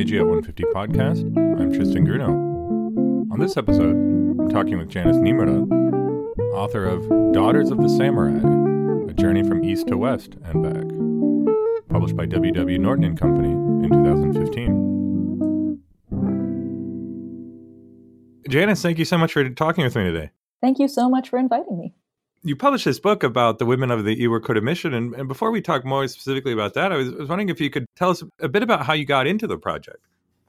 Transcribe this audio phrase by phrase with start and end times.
[0.00, 1.20] Meiji at 150 podcast.
[1.60, 2.30] I'm Tristan Grunow.
[3.30, 5.70] On this episode, I'm talking with Janice Nimura,
[6.54, 8.38] author of Daughters of the Samurai
[9.10, 10.88] A Journey from East to West and Back,
[11.90, 12.78] published by W.W.
[12.78, 15.82] Norton and Company in 2015.
[18.48, 20.30] Janice, thank you so much for talking with me today.
[20.62, 21.92] Thank you so much for inviting me
[22.42, 24.94] you published this book about the women of the Iwakura mission.
[24.94, 27.60] And, and before we talk more specifically about that, I was, I was wondering if
[27.60, 29.98] you could tell us a bit about how you got into the project.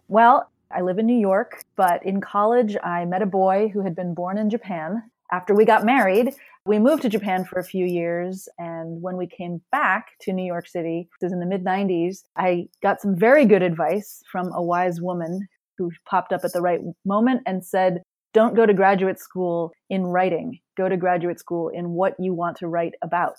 [0.07, 3.95] Well, I live in New York, but in college, I met a boy who had
[3.95, 5.03] been born in Japan.
[5.31, 6.33] After we got married,
[6.65, 8.47] we moved to Japan for a few years.
[8.57, 12.23] And when we came back to New York City, this is in the mid 90s,
[12.35, 16.61] I got some very good advice from a wise woman who popped up at the
[16.61, 18.01] right moment and said,
[18.33, 20.59] don't go to graduate school in writing.
[20.77, 23.35] Go to graduate school in what you want to write about.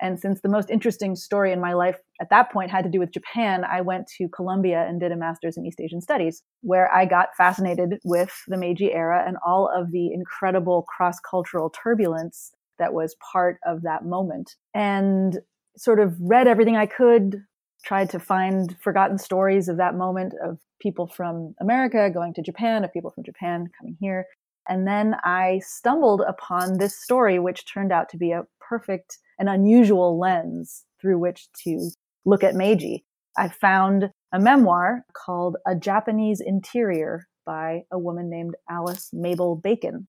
[0.00, 2.98] And since the most interesting story in my life at that point had to do
[2.98, 6.92] with Japan, I went to Columbia and did a master's in East Asian Studies, where
[6.92, 12.50] I got fascinated with the Meiji era and all of the incredible cross cultural turbulence
[12.80, 14.56] that was part of that moment.
[14.74, 15.38] And
[15.76, 17.36] sort of read everything I could,
[17.84, 22.84] tried to find forgotten stories of that moment of people from America going to Japan,
[22.84, 24.26] of people from Japan coming here.
[24.68, 29.48] And then I stumbled upon this story, which turned out to be a perfect and
[29.48, 31.90] unusual lens through which to
[32.24, 33.04] look at Meiji.
[33.36, 40.06] I found a memoir called A Japanese Interior by a woman named Alice Mabel Bacon,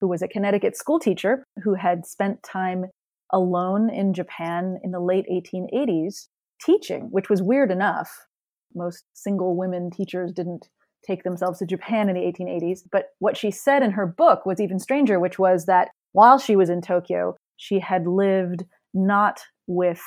[0.00, 2.86] who was a Connecticut schoolteacher who had spent time
[3.32, 6.28] alone in Japan in the late 1880s
[6.64, 8.26] teaching, which was weird enough.
[8.74, 10.68] Most single women teachers didn't
[11.06, 12.80] take themselves to Japan in the 1880s.
[12.90, 16.56] But what she said in her book was even stranger, which was that while she
[16.56, 20.02] was in Tokyo, she had lived not with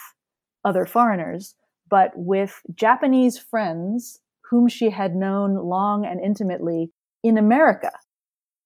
[0.65, 1.55] other foreigners,
[1.89, 4.19] but with Japanese friends
[4.49, 6.91] whom she had known long and intimately
[7.23, 7.91] in America,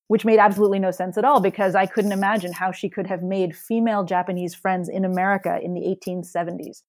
[0.08, 3.22] which made absolutely no sense at all because I couldn't imagine how she could have
[3.22, 6.82] made female Japanese friends in America in the 1870s.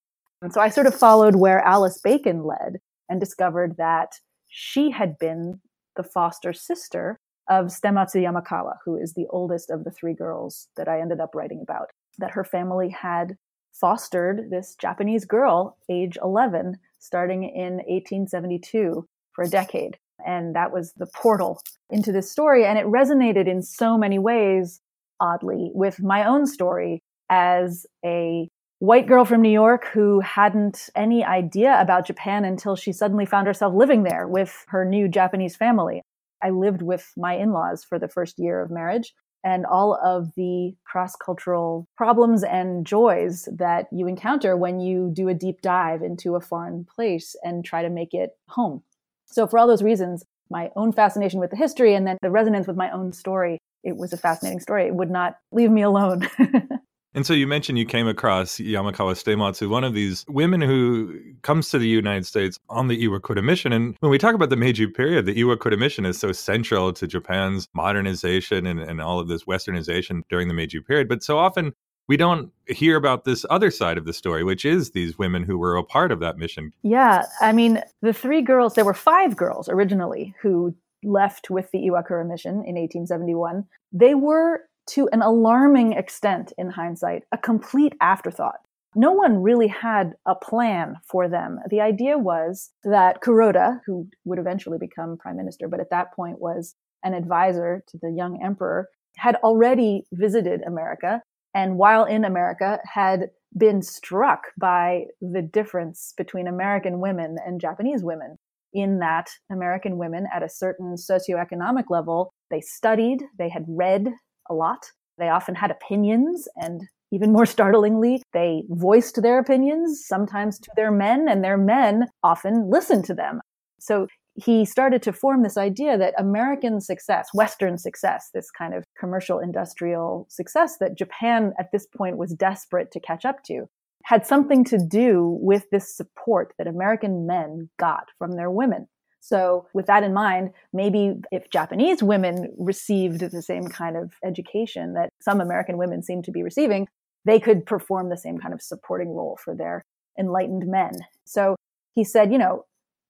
[0.45, 2.79] And so I sort of followed where Alice Bacon led
[3.09, 5.59] and discovered that she had been
[5.97, 7.19] the foster sister
[7.49, 11.35] of Sutematsu Yamakawa, who is the oldest of the three girls that I ended up
[11.35, 11.93] writing about.
[12.19, 13.39] That her family had
[13.73, 19.97] fostered this Japanese girl, age 11, starting in 1872 for a decade.
[20.27, 22.67] And that was the portal into this story.
[22.67, 24.83] And it resonated in so many ways,
[25.21, 28.51] oddly, with my own story as a
[28.85, 33.47] white girl from New York who hadn't any idea about Japan until she suddenly found
[33.47, 36.03] herself living there with her new Japanese family.
[36.43, 40.35] I lived with my in laws for the first year of marriage, and all of
[40.37, 46.03] the cross cultural problems and joys that you encounter when you do a deep dive
[46.03, 48.83] into a foreign place and try to make it home.
[49.27, 52.67] So, for all those reasons, my own fascination with the history and then the resonance
[52.67, 54.87] with my own story, it was a fascinating story.
[54.87, 56.29] It would not leave me alone.
[57.15, 61.71] And so you mentioned you came across Yamakawa Suematsu, one of these women who comes
[61.71, 63.73] to the United States on the Iwakura mission.
[63.73, 67.07] And when we talk about the Meiji period, the Iwakura mission is so central to
[67.07, 71.09] Japan's modernization and, and all of this westernization during the Meiji period.
[71.09, 71.73] But so often
[72.09, 75.57] we don't hear about this other side of the story, which is these women who
[75.57, 76.73] were a part of that mission.
[76.83, 77.27] Yeah.
[77.41, 80.75] I mean, the three girls, there were five girls originally who
[81.05, 83.65] left with the Iwakura mission in 1871.
[83.93, 88.61] They were to an alarming extent in hindsight, a complete afterthought.
[88.95, 91.59] No one really had a plan for them.
[91.69, 96.41] The idea was that Kuroda, who would eventually become prime minister, but at that point
[96.41, 101.23] was an advisor to the young emperor, had already visited America
[101.55, 108.03] and while in America had been struck by the difference between American women and Japanese
[108.03, 108.37] women
[108.73, 114.09] in that American women at a certain socioeconomic level, they studied, they had read,
[114.49, 114.91] a lot.
[115.19, 120.91] They often had opinions, and even more startlingly, they voiced their opinions, sometimes to their
[120.91, 123.41] men, and their men often listened to them.
[123.79, 128.85] So he started to form this idea that American success, Western success, this kind of
[128.99, 133.67] commercial industrial success that Japan at this point was desperate to catch up to,
[134.05, 138.89] had something to do with this support that American men got from their women.
[139.25, 144.93] So, with that in mind, maybe if Japanese women received the same kind of education
[144.93, 146.87] that some American women seem to be receiving,
[147.25, 149.83] they could perform the same kind of supporting role for their
[150.19, 150.93] enlightened men.
[151.25, 151.57] So,
[151.95, 152.67] he said, you know,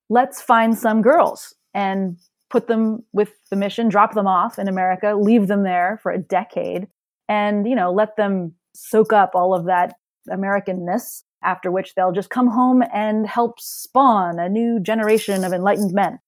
[0.08, 2.16] let's find some girls and
[2.49, 6.19] put them with the mission, drop them off in America, leave them there for a
[6.19, 6.87] decade,
[7.28, 9.94] and, you know, let them soak up all of that
[10.31, 15.93] Americanness after which they'll just come home and help spawn a new generation of enlightened
[15.93, 16.19] men.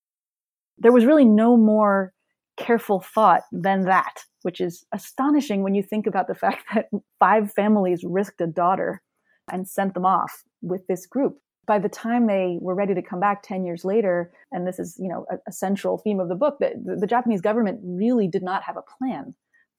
[0.79, 2.13] There was really no more
[2.57, 6.87] careful thought than that, which is astonishing when you think about the fact that
[7.19, 9.03] five families risked a daughter
[9.51, 11.39] and sent them off with this group.
[11.67, 14.97] By the time they were ready to come back 10 years later, and this is,
[15.01, 18.29] you know, a, a central theme of the book, that the, the Japanese government really
[18.29, 19.35] did not have a plan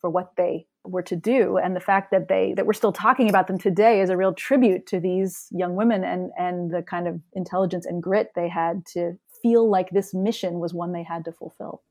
[0.08, 3.28] for what they were to do and the fact that they that we're still talking
[3.28, 7.10] about them today is a real tribute to these young women and and the kind
[7.10, 11.26] of intelligence and grit they had to feel like this mission was one they had
[11.26, 11.84] to fulfill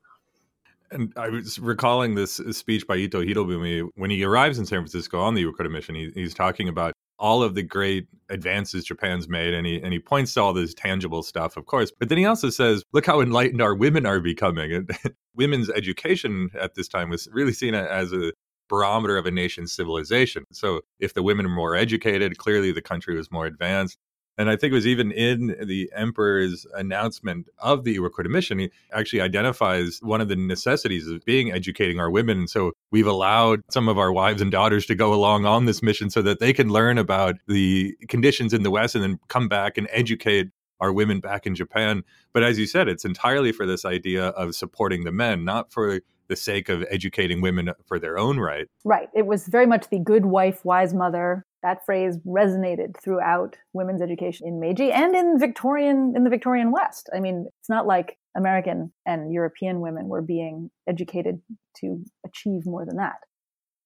[0.91, 5.21] and I was recalling this speech by Ito Hirobumi when he arrives in San Francisco
[5.21, 5.97] on the Iwakura mission.
[5.97, 9.99] He, he's talking about all of the great advances Japan's made, and he and he
[9.99, 11.93] points to all this tangible stuff, of course.
[11.99, 14.91] But then he also says, "Look how enlightened our women are becoming." And
[15.35, 18.33] women's education at this time was really seen as a
[18.69, 20.45] barometer of a nation's civilization.
[20.53, 23.99] So if the women were more educated, clearly the country was more advanced.
[24.39, 28.71] And I think it was even in the emperor's announcement of the Iwakura mission, he
[28.93, 32.47] actually identifies one of the necessities of being educating our women.
[32.47, 36.11] So we've allowed some of our wives and daughters to go along on this mission
[36.11, 39.79] so that they can learn about the conditions in the West and then come back
[39.79, 40.51] and educate
[40.81, 42.03] our women back in Japan.
[42.35, 46.01] But as you said, it's entirely for this idea of supporting the men, not for
[46.29, 48.67] the sake of educating women for their own right.
[48.85, 49.09] Right.
[49.15, 51.45] It was very much the good wife, wise mother.
[51.63, 57.11] That phrase resonated throughout women's education in Meiji and in Victorian in the Victorian West.
[57.15, 61.41] I mean, it's not like American and European women were being educated
[61.79, 63.17] to achieve more than that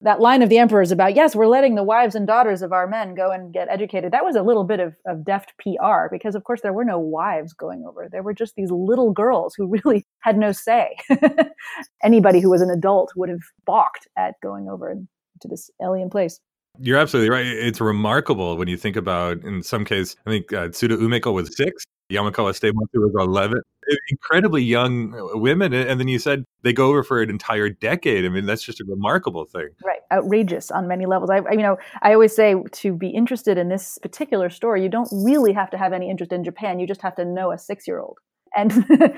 [0.02, 2.72] that line of the emperor is about yes we're letting the wives and daughters of
[2.72, 4.12] our men go and get educated.
[4.12, 6.98] That was a little bit of, of deft pr because of course there were no
[6.98, 8.08] wives going over.
[8.10, 10.96] There were just these little girls who really had no say.
[12.02, 14.94] Anybody who was an adult would have balked at going over
[15.40, 16.40] to this alien place.
[16.78, 17.46] You're absolutely right.
[17.46, 21.54] It's remarkable when you think about, in some case, I think uh, Tsuda Umeko was
[21.56, 23.60] six, Yamakawa Suematsu was 11.
[24.08, 25.72] Incredibly young uh, women.
[25.72, 28.24] And then you said they go over for an entire decade.
[28.24, 29.68] I mean, that's just a remarkable thing.
[29.84, 30.00] Right.
[30.12, 31.30] Outrageous on many levels.
[31.30, 34.88] I, I, you know, I always say to be interested in this particular story, you
[34.88, 36.78] don't really have to have any interest in Japan.
[36.80, 38.18] You just have to know a six year old
[38.56, 38.72] and,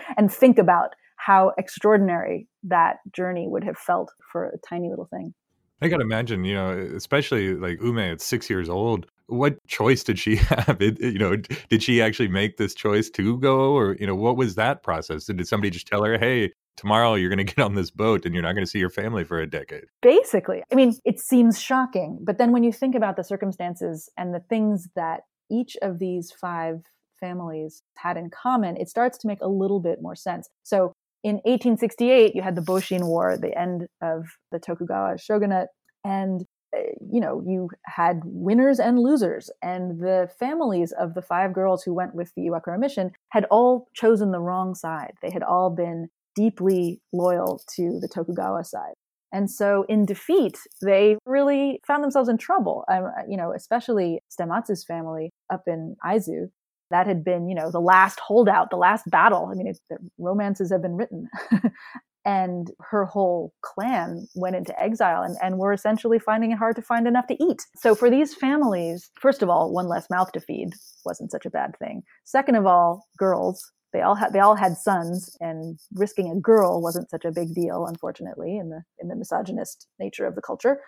[0.16, 5.32] and think about how extraordinary that journey would have felt for a tiny little thing.
[5.80, 10.02] I got to imagine, you know, especially like Ume at six years old, what choice
[10.02, 10.76] did she have?
[10.80, 11.36] It, you know,
[11.68, 15.24] did she actually make this choice to go, or you know, what was that process?
[15.26, 18.34] Did somebody just tell her, "Hey, tomorrow you're going to get on this boat and
[18.34, 19.84] you're not going to see your family for a decade"?
[20.00, 24.34] Basically, I mean, it seems shocking, but then when you think about the circumstances and
[24.34, 25.20] the things that
[25.50, 26.82] each of these five
[27.20, 30.48] families had in common, it starts to make a little bit more sense.
[30.62, 30.92] So
[31.22, 35.68] in 1868, you had the Boshin War, the end of the Tokugawa shogunate,
[36.04, 41.82] and you know you had winners and losers, and the families of the five girls
[41.82, 45.14] who went with the Iwakura mission had all chosen the wrong side.
[45.22, 48.94] They had all been deeply loyal to the Tokugawa side.
[49.32, 52.84] And so in defeat, they really found themselves in trouble.
[52.90, 56.50] Um, you know, especially Suematsu's family up in Aizu
[56.90, 59.48] that had been, you know, the last holdout, the last battle.
[59.50, 59.72] I mean,
[60.18, 61.28] romances have been written.
[62.24, 66.82] and her whole clan went into exile and, and were essentially finding it hard to
[66.82, 67.62] find enough to eat.
[67.76, 70.74] So for these families, first of all, one less mouth to feed
[71.04, 72.02] wasn't such a bad thing.
[72.24, 76.80] Second of all, girls, they all had they all had sons and risking a girl
[76.80, 80.80] wasn't such a big deal unfortunately in the in the misogynist nature of the culture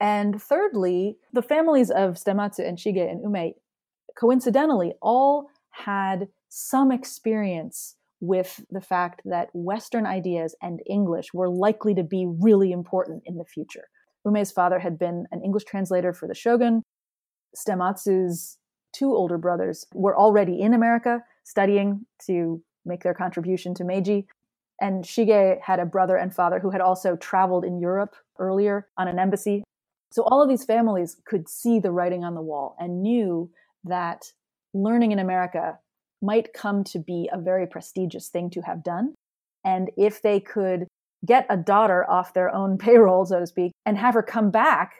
[0.00, 3.52] and thirdly the families of Suematsu and Shige and Ume
[4.16, 11.92] coincidentally all had some experience with the fact that Western ideas and English were likely
[11.92, 13.88] to be really important in the future.
[14.24, 16.84] Ume's father had been an English translator for the shogun.
[17.56, 18.58] Sutematsu's
[18.92, 24.28] two older brothers were already in America studying to make their contribution to Meiji.
[24.80, 29.08] And Shige had a brother and father who had also traveled in Europe earlier on
[29.08, 29.64] an embassy.
[30.12, 33.50] So all of these families could see the writing on the wall and knew
[33.82, 34.32] that
[34.72, 35.78] learning in America
[36.22, 39.14] might come to be a very prestigious thing to have done.
[39.64, 40.86] And if they could
[41.24, 44.94] get a daughter off their own payroll, so to speak, and have her come back,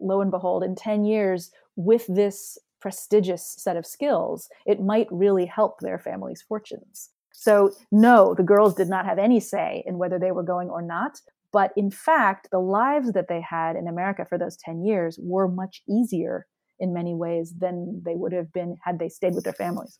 [0.00, 5.46] lo and behold, in 10 years with this prestigious set of skills, it might really
[5.46, 7.10] help their family's fortunes.
[7.32, 10.82] So, no, the girls did not have any say in whether they were going or
[10.82, 11.20] not.
[11.52, 15.48] But in fact, the lives that they had in America for those 10 years were
[15.48, 16.46] much easier
[16.78, 19.98] in many ways than they would have been had they stayed with their families.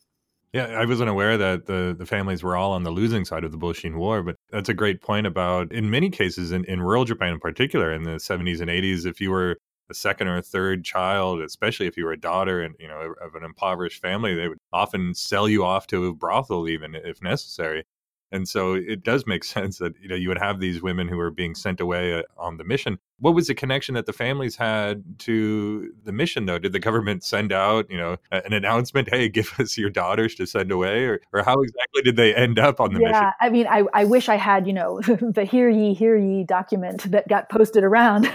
[0.51, 3.51] Yeah, I wasn't aware that the, the families were all on the losing side of
[3.51, 7.05] the Boshin War, but that's a great point about, in many cases, in, in rural
[7.05, 9.57] Japan in particular, in the 70s and 80s, if you were
[9.91, 13.35] a second or third child, especially if you were a daughter and you know of
[13.35, 17.83] an impoverished family, they would often sell you off to a brothel even if necessary.
[18.31, 21.19] And so it does make sense that you know you would have these women who
[21.19, 22.99] are being sent away uh, on the mission.
[23.19, 26.59] What was the connection that the families had to the mission, though?
[26.59, 30.45] Did the government send out, you know, an announcement, "Hey, give us your daughters to
[30.45, 33.23] send away," or, or how exactly did they end up on the yeah, mission?
[33.23, 36.43] Yeah, I mean, I, I wish I had, you know, the "Hear ye, hear ye"
[36.43, 38.29] document that got posted around.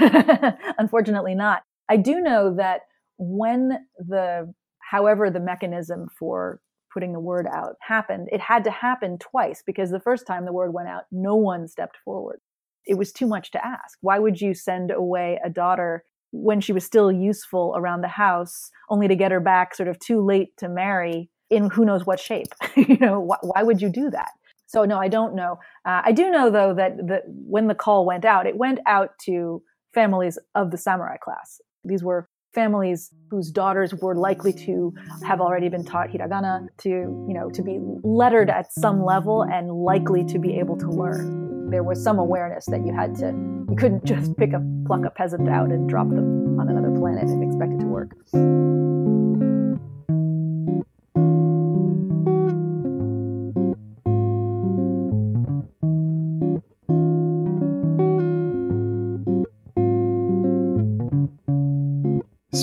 [0.78, 1.62] Unfortunately, not.
[1.88, 2.82] I do know that
[3.18, 6.60] when the, however, the mechanism for
[6.94, 10.52] putting the word out happened, it had to happen twice because the first time the
[10.52, 12.38] word went out, no one stepped forward.
[12.86, 13.98] It was too much to ask.
[14.00, 18.70] Why would you send away a daughter when she was still useful around the house,
[18.88, 22.20] only to get her back sort of too late to marry in who knows what
[22.20, 22.54] shape?
[22.76, 24.30] you know, wh- why would you do that?
[24.66, 25.58] So no, I don't know.
[25.84, 29.10] Uh, I do know though that that when the call went out, it went out
[29.24, 31.60] to families of the samurai class.
[31.84, 34.92] These were families whose daughters were likely to
[35.25, 39.70] have already been taught hiragana to you know to be lettered at some level and
[39.73, 41.70] likely to be able to learn.
[41.70, 43.26] There was some awareness that you had to
[43.70, 47.25] you couldn't just pick a pluck a peasant out and drop them on another planet
[47.25, 49.13] and expect it to work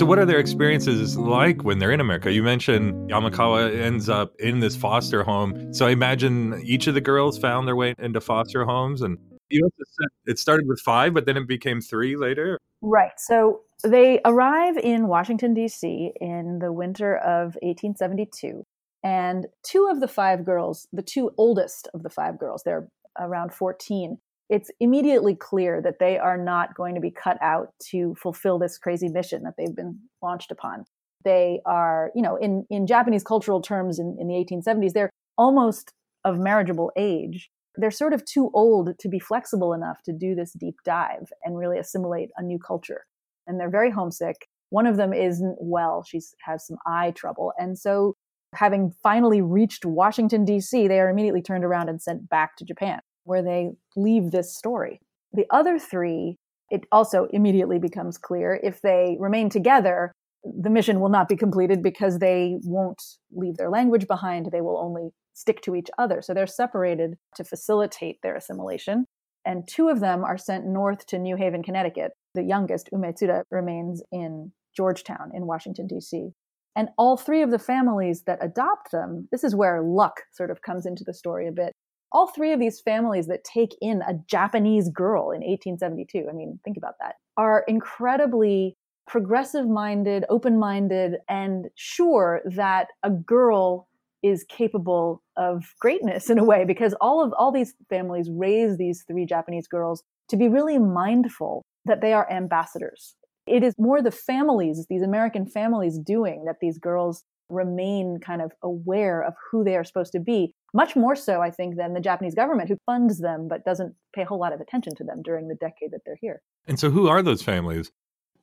[0.02, 2.32] So, what are their experiences like when they're in America?
[2.32, 5.72] You mentioned Yamakawa ends up in this foster home.
[5.76, 9.04] So, I imagine each of the girls found their way into foster homes.
[9.04, 12.58] And you said it started with five, but then it became three later.
[12.82, 13.12] Right.
[13.18, 16.14] So, they arrive in Washington, D.C.
[16.20, 18.64] in the winter of 1872.
[19.04, 22.88] And two of the five girls, the two oldest of the five girls, they're
[23.20, 24.18] around 14,
[24.52, 28.78] it's immediately clear that they are not going to be cut out to fulfill this
[28.78, 30.84] crazy mission that they've been launched upon.
[31.24, 35.94] They are, you know, in, in Japanese cultural terms in, in the 1870s, they're almost
[36.26, 37.50] of marriageable age.
[37.78, 41.58] They're sort of too old to be flexible enough to do this deep dive and
[41.58, 43.06] really assimilate a new culture.
[43.48, 44.48] And they're very homesick.
[44.70, 46.04] One of them isn't well.
[46.04, 47.54] She has some eye trouble.
[47.58, 48.16] And so,
[48.54, 53.00] having finally reached Washington, D.C., they are immediately turned around and sent back to Japan
[53.24, 55.00] where they leave this story.
[55.34, 56.38] The other three,
[56.70, 60.14] it also immediately becomes clear if they remain together,
[60.44, 63.02] the mission will not be completed because they won't
[63.32, 64.48] leave their language behind.
[64.52, 66.22] They will only stick to each other.
[66.22, 69.06] So they're separated to facilitate their assimilation.
[69.46, 72.12] And two of them are sent north to New Haven, Connecticut.
[72.36, 76.30] The youngest, Ume Tsuda, remains in Georgetown in Washington, D.C.
[76.76, 80.62] And all three of the families that adopt them, this is where luck sort of
[80.62, 81.74] comes into the story a bit
[82.12, 86.60] all three of these families that take in a Japanese girl in 1872, I mean,
[86.64, 88.76] think about that, are incredibly
[89.08, 93.88] progressive minded, open minded, and sure that a girl
[94.24, 99.04] is capable of greatness in a way because all of all these families raise these
[99.08, 103.16] three Japanese girls to be really mindful that they are ambassadors.
[103.48, 108.52] It is more the families, these American families doing that these girls remain kind of
[108.64, 112.00] aware of who they are supposed to be much more so, I think, than the
[112.00, 115.22] Japanese government, who funds them but doesn't pay a whole lot of attention to them
[115.22, 116.42] during the decade that they're here.
[116.68, 117.92] And so, who are those families?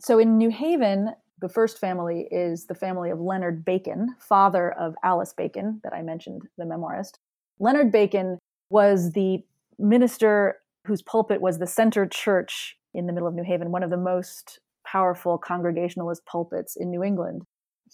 [0.00, 1.11] So, in New Haven,
[1.41, 6.03] the first family is the family of Leonard Bacon, father of Alice Bacon, that I
[6.03, 7.19] mentioned, the memoirist.
[7.61, 8.38] Leonard Bacon
[8.71, 9.45] was the
[9.79, 13.91] minister whose pulpit was the center church in the middle of New Haven, one of
[13.91, 17.43] the most powerful Congregationalist pulpits in New England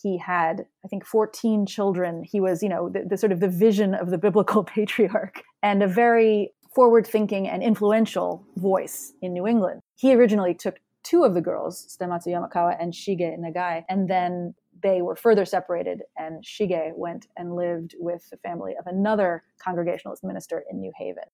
[0.01, 2.25] he had i think 14 children.
[2.25, 5.83] He was you know the, the, sort of the vision of the biblical patriarch and
[5.83, 9.81] a very forward thinking and influential voice in new england.
[9.97, 15.03] He originally took two of the girls Tsunematsu yamakawa and shige nagai and then they
[15.03, 20.65] were further separated and shige went and lived with the family of another congregationalist minister
[20.71, 21.25] in new haven.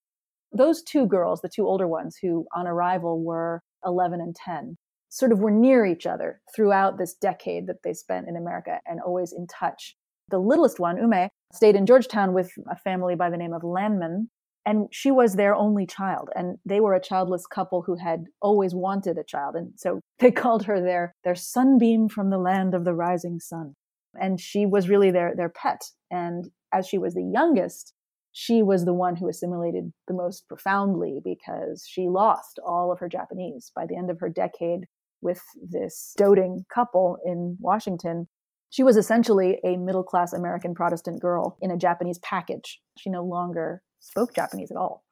[0.53, 4.77] Those two girls the two older ones who on arrival were 11 and 10
[5.11, 9.01] sort of were near each other throughout this decade that they spent in America and
[9.01, 9.97] always in touch.
[10.31, 14.29] The littlest one, Ume, stayed in Georgetown with a family by the name of Lanman,
[14.65, 16.29] and she was their only child.
[16.37, 19.57] And they were a childless couple who had always wanted a child.
[19.57, 23.75] And so they called her their, their sunbeam from the land of the rising sun.
[24.21, 25.83] And she was really their, their pet.
[26.11, 27.95] And as she was the youngest,
[28.33, 33.09] she was the one who assimilated the most profoundly because she lost all of her
[33.09, 33.73] Japanese.
[33.75, 34.87] By the end of her decade,
[35.23, 38.29] with this doting couple in Washington.
[38.71, 42.81] She was essentially a middle class American Protestant girl in a Japanese package.
[42.97, 45.05] She no longer spoke Japanese at all.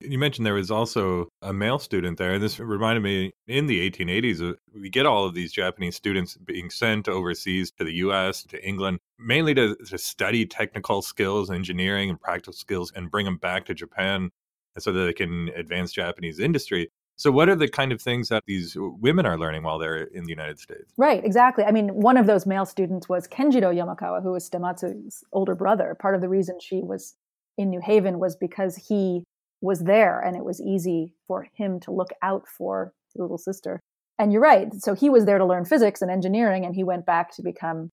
[0.00, 2.38] You mentioned there was also a male student there.
[2.38, 6.70] This reminded me in the 1880s, uh, we get all of these Japanese students being
[6.70, 12.20] sent overseas to the US, to England, mainly to, to study technical skills, engineering, and
[12.20, 14.30] practical skills, and bring them back to Japan
[14.78, 16.90] so that they can advance Japanese industry.
[17.16, 20.24] So, what are the kind of things that these women are learning while they're in
[20.24, 20.92] the United States?
[20.96, 21.64] Right, exactly.
[21.64, 25.96] I mean, one of those male students was Kenjiro Yamakawa, who was Shimatsu's older brother.
[26.00, 27.14] Part of the reason she was
[27.58, 29.24] in New Haven was because he
[29.60, 33.80] was there and it was easy for him to look out for his little sister.
[34.18, 34.72] And you're right.
[34.74, 37.90] So he was there to learn physics and engineering, and he went back to become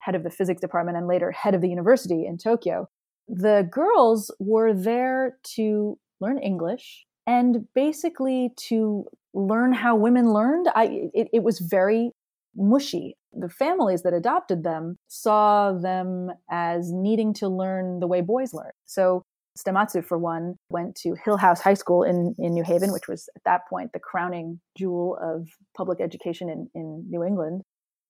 [0.00, 2.88] head of the physics department and later head of the university in Tokyo.
[3.26, 9.04] The girls were there to learn English and basically to
[9.34, 10.66] learn how women learned.
[10.74, 12.10] I, it, it was very
[12.56, 13.16] mushy.
[13.34, 18.72] The families that adopted them saw them as needing to learn the way boys learn.
[18.86, 19.22] So
[19.58, 23.42] Shimatsu, for one, went to Hillhouse High School in, in New Haven, which was at
[23.44, 27.60] that point the crowning jewel of public education in, in New England.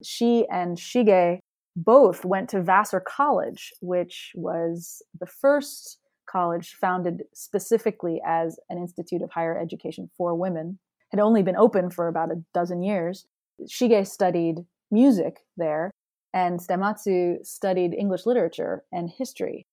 [0.05, 1.41] She and Shige
[1.75, 5.99] both went to Vassar College, which was the first
[6.31, 10.79] college founded specifically as an institute of higher education for women.
[11.11, 13.27] Had only been open for about a dozen years.
[13.63, 15.91] Shige studied music there,
[16.35, 19.67] and Shimatsu studied English literature and history.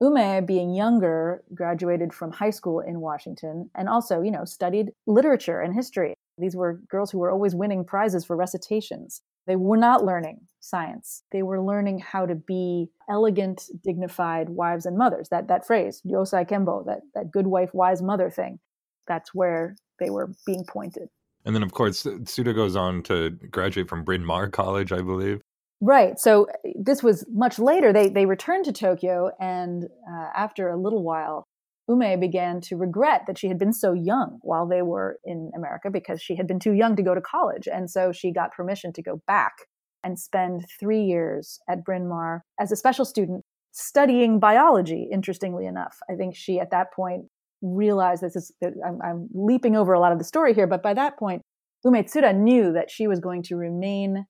[0.00, 5.60] Ume, being younger, graduated from high school in Washington and also, you know, studied literature
[5.60, 6.14] and history.
[6.36, 9.22] These were girls who were always winning prizes for recitations.
[9.46, 11.22] They were not learning science.
[11.30, 15.28] They were learning how to be elegant, dignified wives and mothers.
[15.28, 18.58] That that phrase, Ryosai Kenbo, that, that good wife, wise mother thing,
[19.06, 21.08] that's where they were being pointed.
[21.44, 25.42] And then, of course, Tsuda goes on to graduate from Bryn Mawr College, I believe.
[25.80, 26.18] Right.
[26.18, 27.92] So this was much later.
[27.92, 31.44] They they returned to Tokyo, and uh, after a little while,
[31.88, 35.90] Ume began to regret that she had been so young while they were in America
[35.90, 38.92] because she had been too young to go to college, and so she got permission
[38.94, 39.52] to go back
[40.02, 45.08] and spend three years at Bryn Mawr as a special student studying biology.
[45.12, 47.24] Interestingly enough, I think she at that point
[47.60, 50.94] realized this is I'm, I'm leaping over a lot of the story here, but by
[50.94, 51.42] that point,
[51.84, 54.26] Ume Tsuda knew that she was going to remain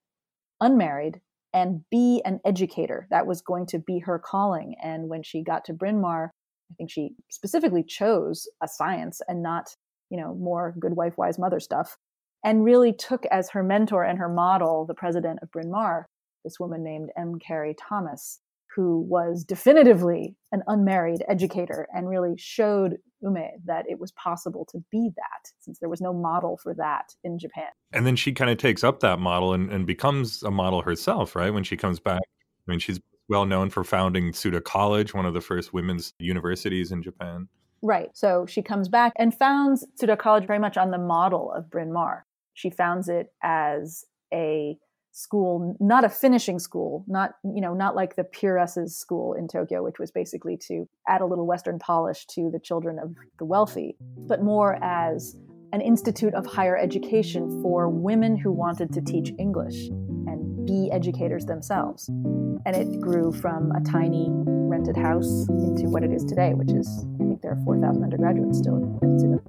[0.61, 1.21] unmarried
[1.53, 3.07] and be an educator.
[3.11, 4.75] That was going to be her calling.
[4.83, 6.33] And when she got to Bryn Mawr,
[6.71, 9.75] I think she specifically chose a science and not,
[10.11, 11.97] you know, more good wife, wise mother stuff,
[12.45, 16.09] and really took as her mentor and her model the president of Bryn Mawr,
[16.45, 17.39] this woman named M.
[17.39, 18.41] Carey Thomas,
[18.75, 24.83] who was definitively an unmarried educator and really showed Ume that it was possible to
[24.91, 27.69] be that since there was no model for that in Japan.
[27.93, 31.37] And then she kind of takes up that model and, and becomes a model herself,
[31.37, 31.51] right?
[31.55, 32.23] When she comes back.
[32.67, 36.93] I mean, she's well known for founding Tsuda College, one of the first women's universities
[36.93, 37.49] in Japan.
[37.83, 38.11] Right.
[38.15, 41.93] So she comes back and founds Tsuda College very much on the model of Bryn
[41.93, 42.25] Mawr.
[42.55, 44.79] She founds it as a
[45.13, 49.83] school, not a finishing school, not you know, not like the Peeresses school in Tokyo,
[49.83, 53.97] which was basically to add a little Western polish to the children of the wealthy,
[54.27, 55.37] but more as
[55.73, 59.89] an institute of higher education for women who wanted to teach English
[60.35, 62.09] and be educators themselves.
[62.09, 67.07] And it grew from a tiny rented house into what it is today, which is,
[67.15, 69.41] I think there are 4,000 undergraduates still in Tsuda.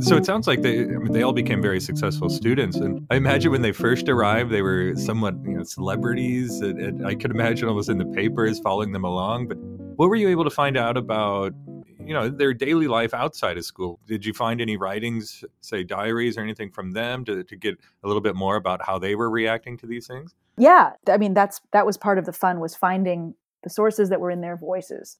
[0.00, 3.16] So it sounds like they I mean, they all became very successful students, and I
[3.16, 6.60] imagine when they first arrived, they were somewhat know celebrities.
[6.60, 9.48] And, and I could imagine almost in the papers following them along.
[9.48, 11.52] But what were you able to find out about
[12.00, 14.00] you know their daily life outside of school?
[14.06, 18.06] Did you find any writings, say diaries or anything from them, to to get a
[18.06, 20.34] little bit more about how they were reacting to these things?
[20.56, 24.20] Yeah, I mean that's that was part of the fun was finding the sources that
[24.20, 25.18] were in their voices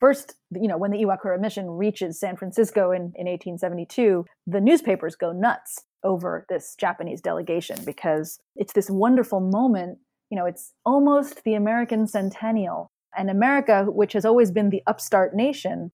[0.00, 5.16] first, you know, when the Iwakura mission reaches San Francisco in, in 1872, the newspapers
[5.16, 9.98] go nuts over this Japanese delegation because it's this wonderful moment.
[10.30, 12.90] You know, it's almost the American centennial.
[13.16, 15.90] And America, which has always been the upstart nation,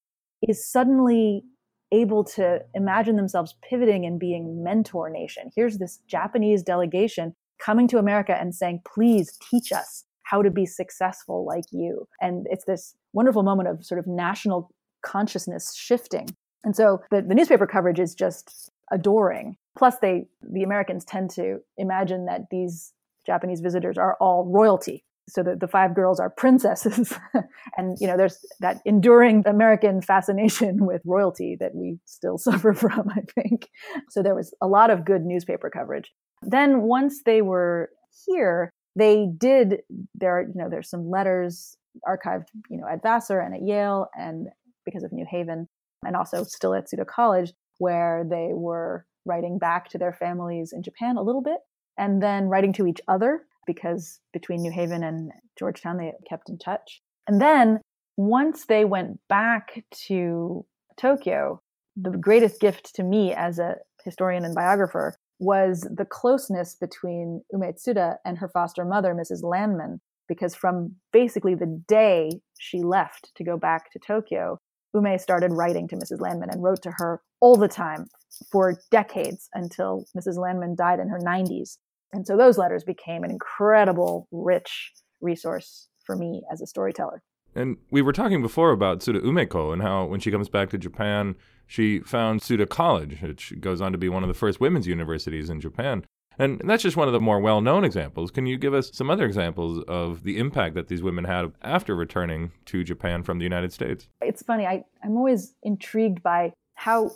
[0.47, 1.45] is suddenly
[1.93, 5.51] able to imagine themselves pivoting and being mentor nation.
[5.55, 10.67] Here's this Japanese delegation coming to America and saying, please teach us how to be
[10.67, 12.07] successful like you.
[12.21, 14.71] And it's this wonderful moment of sort of national
[15.05, 16.29] consciousness shifting.
[16.65, 19.57] And so the, the newspaper coverage is just adoring.
[19.77, 22.93] Plus, they the Americans tend to imagine that these
[23.27, 25.05] Japanese visitors are all royalty.
[25.29, 27.13] so the, the five girls are princesses.
[27.77, 33.09] And you know there's that enduring american fascination with royalty that we still suffer from
[33.11, 33.69] i think.
[34.11, 36.13] So there was a lot of good newspaper coverage.
[36.43, 37.91] Then once they were
[38.27, 39.81] here they did
[40.15, 44.09] there are, you know there's some letters archived you know at vassar and at yale
[44.17, 44.49] and
[44.85, 45.67] because of new haven
[46.05, 50.83] and also still at Tsuda College, where they were writing back to their families in
[50.83, 51.59] Japan a little bit
[51.97, 56.59] and then writing to each other because between New Haven and Georgetown, they kept in
[56.59, 57.01] touch.
[57.27, 57.81] And then
[58.17, 60.67] once they went back to
[60.99, 61.61] Tokyo,
[61.97, 67.73] the greatest gift to me as a historian and biographer was the closeness between Ume
[67.73, 69.43] Tsuda and her foster mother, Mrs.
[69.43, 74.59] Lanman, because from basically the day she left to go back to Tokyo,
[74.95, 76.21] Ume started writing to Mrs.
[76.21, 78.07] Lanman and wrote to her all the time
[78.51, 80.39] for decades until Mrs.
[80.39, 81.77] Lanman died in her 90s.
[82.15, 87.23] And so those letters became an incredible, rich resource for me as a storyteller.
[87.55, 90.79] And we were talking before about Tsuda Umeko and how when she comes back to
[90.79, 94.87] Japan, she found Tsuda College, which goes on to be one of the first women's
[94.87, 96.07] universities in Japan.
[96.39, 98.31] And that's just one of the more well known examples.
[98.31, 101.95] Can you give us some other examples of the impact that these women had after
[101.95, 104.09] returning to Japan from the United States?
[104.23, 107.11] It's funny, I, I'm always intrigued by how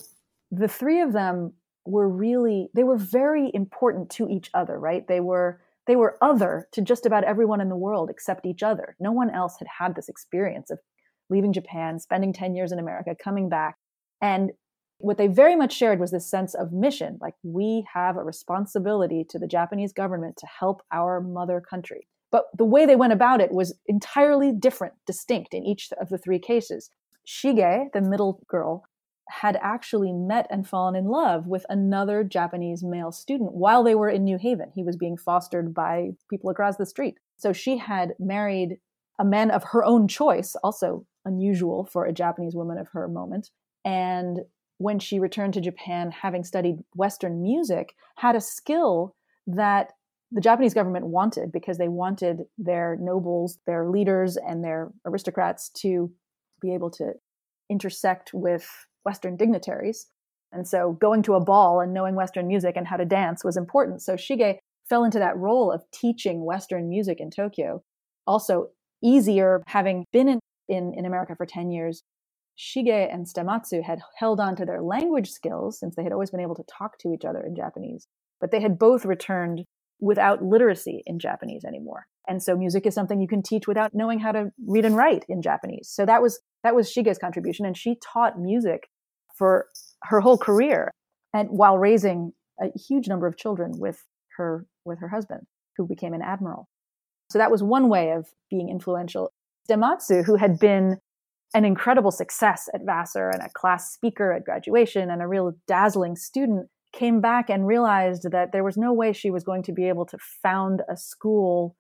[0.51, 1.53] the three of them
[1.85, 5.07] were really they were very important to each other, right?
[5.09, 8.95] They were they were other to just about everyone in the world except each other.
[9.01, 10.79] No one else had had this experience of
[11.31, 13.77] leaving Japan, spending 10 years in America, coming back.
[14.21, 14.51] And
[14.99, 19.25] what they very much shared was this sense of mission like we have a responsibility
[19.31, 22.07] to the Japanese government to help our mother country.
[22.31, 26.19] But the way they went about it was entirely different, distinct in each of the
[26.19, 26.91] three cases.
[27.27, 28.85] Shige, the middle girl,
[29.29, 34.09] had actually met and fallen in love with another Japanese male student while they were
[34.09, 34.71] in New Haven.
[34.75, 37.17] He was being fostered by people across the street.
[37.37, 38.79] So she had married
[39.19, 43.51] a man of her own choice, also unusual for a Japanese woman of her moment.
[43.85, 44.41] And
[44.79, 49.15] when she returned to Japan, having studied Western music, had a skill
[49.47, 49.93] that
[50.31, 56.13] the Japanese government wanted because they wanted their nobles, their leaders, and their aristocrats to
[56.61, 57.13] be able to
[57.71, 58.69] intersect with
[59.09, 60.07] Western dignitaries.
[60.53, 63.57] And so going to a ball and knowing Western music and how to dance was
[63.57, 64.03] important.
[64.03, 67.83] So Shige fell into that role of teaching Western music in Tokyo.
[68.27, 68.69] Also,
[69.03, 72.03] easier having been in, in, in America for 10 years,
[72.59, 76.41] Shige and Sutematsu had held on to their language skills since they had always been
[76.41, 78.07] able to talk to each other in Japanese,
[78.43, 79.65] but they had both returned
[80.01, 82.07] without literacy in Japanese anymore.
[82.29, 85.25] And so music is something you can teach without knowing how to read and write
[85.29, 85.89] in Japanese.
[85.91, 88.89] So that was that was Shige's contribution and she taught music
[89.39, 89.67] for
[90.05, 90.93] her whole career
[91.33, 94.05] and while raising a huge number of children with
[94.37, 95.43] her with her husband
[95.77, 96.69] who became an admiral.
[97.31, 99.31] So that was one way of being influential.
[99.71, 100.97] Sutematsu, who had been
[101.55, 106.17] an incredible success at Vassar and a class speaker at graduation and a real dazzling
[106.17, 109.89] student, came back and realized that there was no way she was going to be
[109.89, 111.77] able to found a school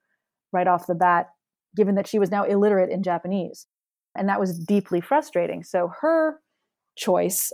[0.53, 1.27] right off the bat,
[1.75, 3.67] given that she was now illiterate in Japanese.
[4.15, 5.63] And that was deeply frustrating.
[5.63, 6.41] So her
[6.99, 7.53] choice,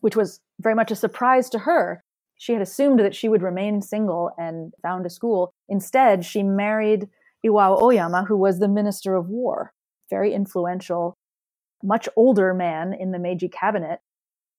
[0.00, 2.02] which was very much a surprise to her,
[2.36, 5.52] she had assumed that she would remain single and found a school.
[5.68, 7.08] Instead, she married
[7.44, 9.72] Iwao Oyama, who was the minister of war,
[10.10, 11.16] very influential
[11.82, 14.00] much older man in the Meiji cabinet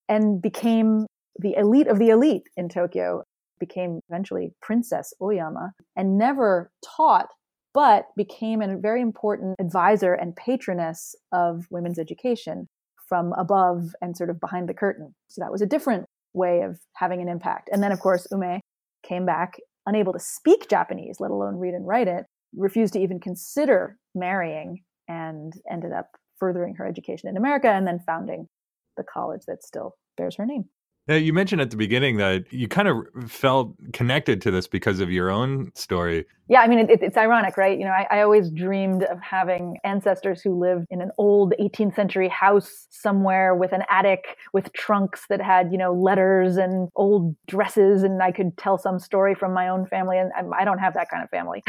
[0.10, 1.06] and became
[1.40, 3.24] the elite of the elite in Tokyo,
[3.60, 7.30] became eventually Princess Oyama, and never taught,
[7.74, 12.68] but became a very important advisor and patroness of women's education
[13.12, 15.14] from above and sort of behind the curtain.
[15.28, 17.70] So that was a different way of having an impact.
[17.70, 18.62] And then, of course, Ume
[19.06, 22.24] came back unable to speak Japanese, let alone read and write it,
[22.56, 26.08] refused to even consider marrying, and ended up
[26.40, 28.48] furthering her education in America and then founding
[28.96, 30.70] the college that still bears her name.
[31.08, 35.00] Now, you mentioned at the beginning that you kind of felt connected to this because
[35.00, 36.26] of your own story.
[36.48, 37.78] Yeah, I mean, it, it's ironic, right?
[37.78, 41.96] You know, I, I, always dreamed of having ancestors who lived in an old 18th
[41.96, 47.36] century house somewhere with an attic with trunks that had, you know, letters and old
[47.48, 50.20] dresses, and I could tell some story from my own family.
[50.20, 51.64] And I, I don't have that kind of family.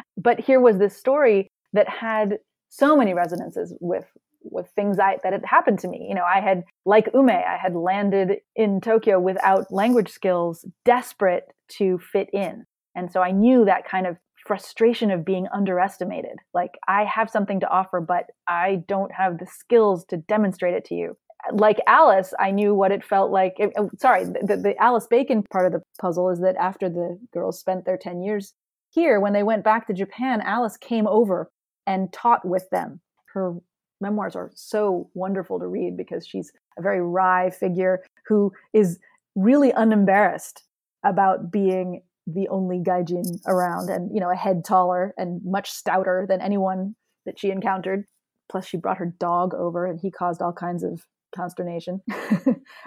[0.18, 4.04] but here was this story that had so many resonances with
[4.50, 6.06] with things I, that had happened to me.
[6.08, 11.44] You know, I had, like Ume, I had landed in Tokyo without language skills, desperate
[11.78, 12.64] to fit in.
[12.94, 16.38] And so I knew that kind of frustration of being underestimated.
[16.54, 20.84] Like, I have something to offer, but I don't have the skills to demonstrate it
[20.86, 21.16] to you.
[21.52, 23.54] Like Alice, I knew what it felt like.
[23.76, 27.60] Oh, sorry, the, the Alice Bacon part of the puzzle is that after the girls
[27.60, 28.54] spent their 10 years
[28.90, 31.50] here, when they went back to Japan, Alice came over
[31.86, 33.00] and taught with them.
[33.34, 33.54] Her
[34.00, 38.98] memoirs are so wonderful to read because she's a very wry figure who is
[39.34, 40.62] really unembarrassed
[41.04, 46.26] about being the only gaijin around and you know a head taller and much stouter
[46.28, 48.04] than anyone that she encountered.
[48.50, 52.00] Plus she brought her dog over and he caused all kinds of consternation.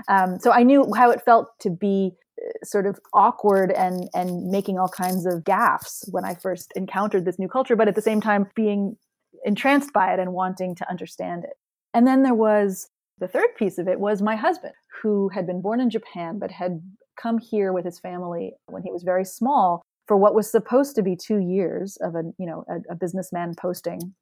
[0.07, 4.47] Um, so i knew how it felt to be uh, sort of awkward and and
[4.47, 8.01] making all kinds of gaffes when i first encountered this new culture but at the
[8.01, 8.97] same time being
[9.45, 11.53] entranced by it and wanting to understand it.
[11.93, 15.61] And then there was the third piece of it was my husband who had been
[15.61, 16.81] born in japan but had
[17.21, 21.03] come here with his family when he was very small for what was supposed to
[21.03, 24.15] be two years of a you know a, a businessman posting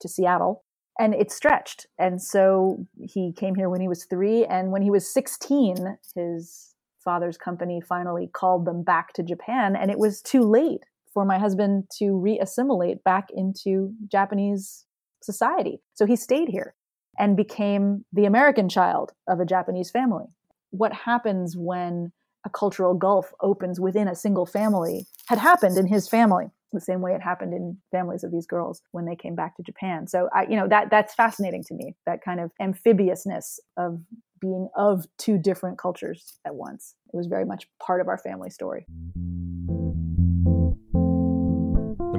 [0.00, 0.64] to Seattle.
[0.98, 1.86] And it stretched.
[1.98, 4.44] And so he came here when he was three.
[4.44, 9.74] And when he was 16 his father's company finally called them back to japan.
[9.76, 14.84] And it was too late for my husband to re-assimilate back into japanese
[15.22, 16.74] society so he stayed here
[17.18, 20.26] and became the american child of a japanese family
[20.70, 22.12] what happens when
[22.44, 27.00] a cultural gulf opens within a single family had happened in his family the same
[27.00, 30.06] way it happened in families of these girls when they came back to Japan.
[30.06, 31.94] So I, you know, that that's fascinating to me.
[32.04, 34.00] That kind of amphibiousness of
[34.40, 36.94] being of two different cultures at once.
[37.12, 38.86] It was very much part of our family story.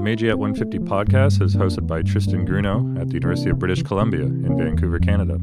[0.05, 4.21] Meiji at 150 podcast is hosted by Tristan Grunow at the University of British Columbia
[4.21, 5.39] in Vancouver, Canada.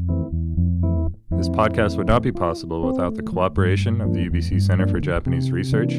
[1.31, 5.51] This podcast would not be possible without the cooperation of the UBC Center for Japanese
[5.51, 5.95] Research